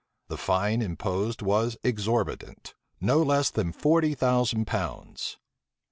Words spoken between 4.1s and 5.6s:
thousand pounds.